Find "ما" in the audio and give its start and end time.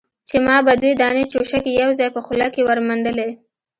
0.45-0.57